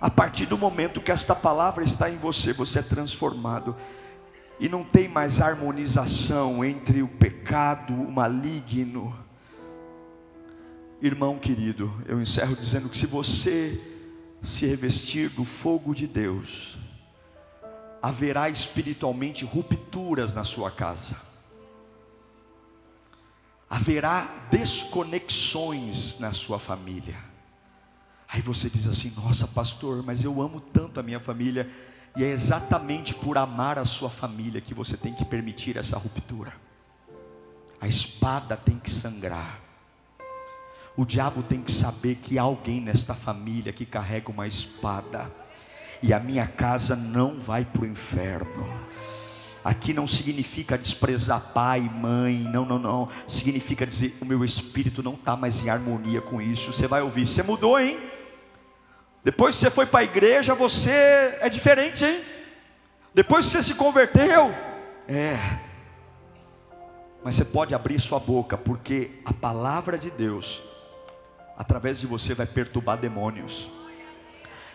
[0.00, 3.74] A partir do momento que esta palavra está em você, você é transformado.
[4.58, 9.16] E não tem mais harmonização entre o pecado, o maligno.
[11.00, 13.78] Irmão querido, eu encerro dizendo que se você
[14.42, 16.78] se revestir do fogo de Deus,
[18.06, 21.16] haverá espiritualmente rupturas na sua casa
[23.68, 27.16] haverá desconexões na sua família.
[28.28, 31.68] Aí você diz assim: Nossa, pastor, mas eu amo tanto a minha família.
[32.16, 36.54] E é exatamente por amar a sua família que você tem que permitir essa ruptura.
[37.78, 39.60] A espada tem que sangrar.
[40.96, 45.30] O diabo tem que saber que há alguém nesta família que carrega uma espada.
[46.02, 48.86] E a minha casa não vai para o inferno.
[49.66, 53.08] Aqui não significa desprezar pai, mãe, não, não, não.
[53.26, 56.72] Significa dizer: o meu espírito não está mais em harmonia com isso.
[56.72, 57.98] Você vai ouvir, você mudou, hein?
[59.24, 62.22] Depois que você foi para a igreja, você é diferente, hein?
[63.12, 64.54] Depois que você se converteu,
[65.08, 65.36] é.
[67.24, 70.62] Mas você pode abrir sua boca, porque a palavra de Deus,
[71.58, 73.68] através de você, vai perturbar demônios.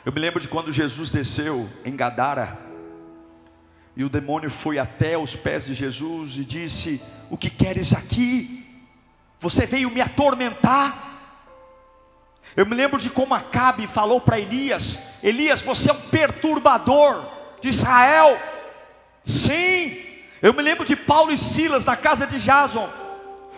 [0.04, 2.58] Eu me lembro de quando Jesus desceu em Gadara
[3.96, 7.00] e o demônio foi até os pés de Jesus e disse:
[7.30, 8.66] O que queres aqui?
[9.40, 11.10] Você veio me atormentar?
[12.56, 17.24] Eu me lembro de como Acabe falou para Elias: Elias, você é um perturbador
[17.62, 18.40] de Israel.
[19.24, 19.98] Sim,
[20.42, 22.90] eu me lembro de Paulo e Silas na casa de Jason,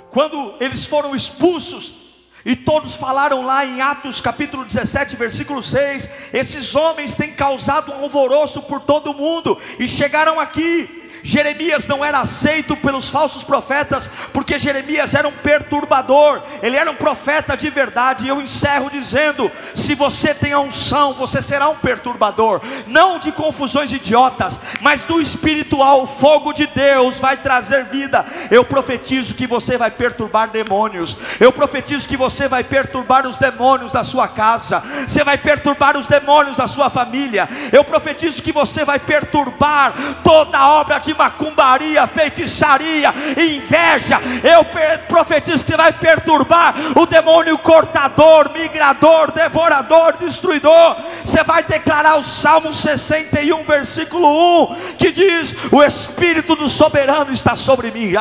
[0.09, 2.02] quando eles foram expulsos
[2.45, 8.03] e todos falaram lá em Atos capítulo 17, versículo 6: esses homens têm causado um
[8.03, 14.11] alvoroço por todo o mundo e chegaram aqui Jeremias não era aceito pelos falsos profetas,
[14.33, 18.25] porque Jeremias era um perturbador, ele era um profeta de verdade.
[18.25, 23.31] E eu encerro dizendo: se você tem a unção, você será um perturbador, não de
[23.31, 26.03] confusões idiotas, mas do espiritual.
[26.03, 28.25] O fogo de Deus vai trazer vida.
[28.51, 33.93] Eu profetizo que você vai perturbar demônios, eu profetizo que você vai perturbar os demônios
[33.93, 37.47] da sua casa, você vai perturbar os demônios da sua família.
[37.71, 44.19] Eu profetizo que você vai perturbar toda a obra de macumbaria, feitiçaria, inveja.
[44.43, 44.65] Eu
[45.07, 50.97] profetizo que vai perturbar o demônio cortador, migrador, devorador, destruidor.
[51.23, 57.55] Você vai declarar o Salmo 61, versículo 1, que diz: O Espírito do soberano está
[57.55, 58.13] sobre mim.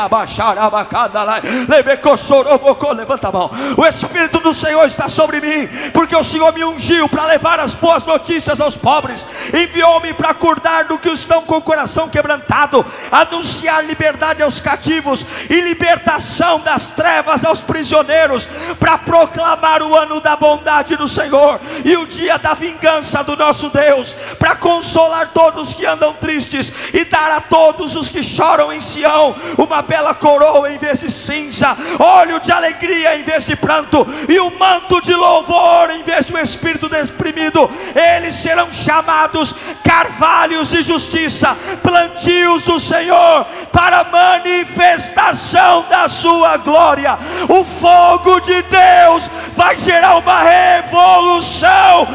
[2.97, 3.51] Levanta a mão.
[3.76, 7.74] O Espírito do Senhor está sobre mim, porque o Senhor me ungiu para levar as
[7.74, 13.85] boas notícias aos pobres, enviou-me para acordar do que estão com o coração quebrantado, anunciar
[13.85, 20.97] liberdade aos cativos e libertação das trevas aos prisioneiros, para proclamar o ano da bondade
[20.97, 26.12] do Senhor e o dia da vingança do nosso Deus, para consolar todos que andam
[26.14, 31.01] tristes e dar a todos os que choram em Sião uma bela coroa em vez
[31.01, 36.03] de cinza, óleo de alegria em vez de pranto e um manto de louvor em
[36.03, 37.70] vez de um espírito desprimido.
[37.95, 47.18] Eles serão chamados carvalhos de justiça, plantios do Senhor para manifestação da sua glória.
[47.49, 52.09] O fogo de Deus vai gerar uma revolução.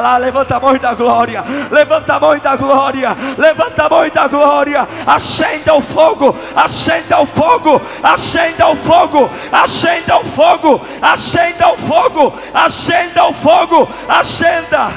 [0.00, 4.26] lá, levanta a mão da glória, levanta a mão da glória, levanta a mão da
[4.28, 4.88] glória.
[5.06, 12.34] Acenda o fogo, acenda o fogo, acenda o fogo, acenda o fogo, acenda o fogo,
[12.52, 14.92] acenda o fogo, acenda.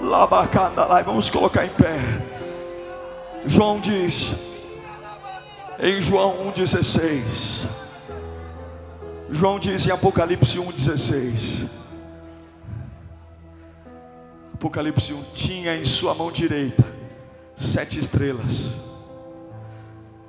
[0.00, 2.25] Labacanda lá, vamos colocar em pé.
[3.46, 4.34] João diz,
[5.78, 7.68] em João 1,16.
[9.30, 11.68] João diz em Apocalipse 1,16.
[14.54, 16.84] Apocalipse 1: tinha em sua mão direita
[17.54, 18.76] sete estrelas,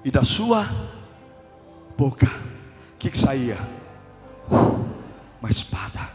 [0.03, 0.65] e da sua
[1.97, 3.57] boca, o que, que saía?
[4.49, 6.11] Uma espada,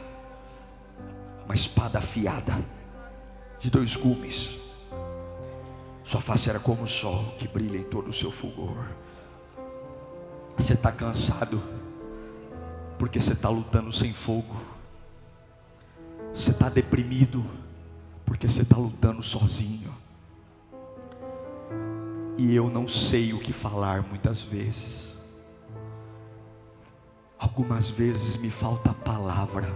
[1.44, 2.58] uma espada afiada,
[3.60, 4.61] de dois gumes.
[6.04, 8.86] Sua face era como o sol que brilha em todo o seu fulgor.
[10.56, 11.62] Você está cansado,
[12.98, 14.56] porque você está lutando sem fogo.
[16.34, 17.44] Você está deprimido,
[18.24, 19.92] porque você está lutando sozinho.
[22.36, 25.14] E eu não sei o que falar muitas vezes.
[27.38, 29.72] Algumas vezes me falta palavra.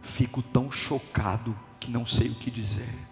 [0.00, 3.11] Fico tão chocado que não sei o que dizer.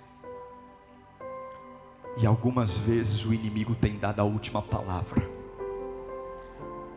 [2.17, 5.23] E algumas vezes o inimigo tem dado a última palavra.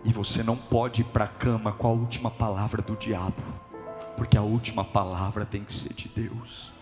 [0.03, 3.41] E você não pode ir para a cama com a última palavra do diabo,
[4.17, 6.73] porque a última palavra tem que ser de Deus.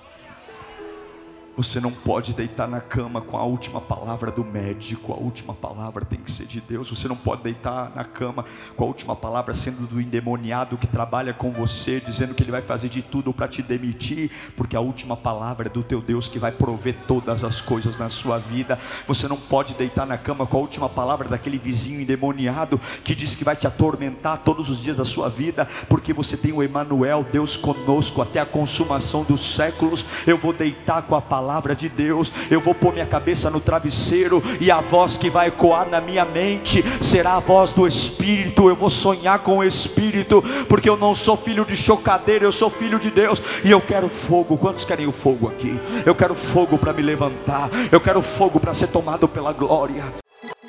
[1.57, 6.05] Você não pode deitar na cama com a última palavra do médico, a última palavra
[6.05, 6.89] tem que ser de Deus.
[6.89, 8.45] Você não pode deitar na cama
[8.77, 12.61] com a última palavra sendo do endemoniado que trabalha com você, dizendo que ele vai
[12.61, 16.39] fazer de tudo para te demitir, porque a última palavra é do teu Deus que
[16.39, 18.79] vai prover todas as coisas na sua vida.
[19.05, 23.35] Você não pode deitar na cama com a última palavra daquele vizinho endemoniado que diz
[23.35, 27.25] que vai te atormentar todos os dias da sua vida, porque você tem o Emanuel,
[27.29, 30.05] Deus conosco até a consumação dos séculos.
[30.25, 33.59] Eu vou deitar com a palavra palavra de Deus, eu vou pôr minha cabeça no
[33.59, 38.69] travesseiro e a voz que vai ecoar na minha mente será a voz do Espírito.
[38.69, 42.69] Eu vou sonhar com o Espírito, porque eu não sou filho de chocadeira, eu sou
[42.69, 44.55] filho de Deus e eu quero fogo.
[44.55, 45.79] Quantos querem o fogo aqui?
[46.05, 50.20] Eu quero fogo para me levantar, eu quero fogo para ser tomado pela glória.